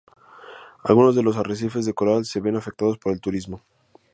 Algunos 0.83 1.15
de 1.15 1.21
los 1.21 1.37
arrecifes 1.37 1.85
de 1.85 1.93
coral 1.93 2.25
se 2.25 2.39
ven 2.39 2.55
afectados 2.55 2.97
por 2.97 3.13
el 3.13 3.21
turismo. 3.21 3.61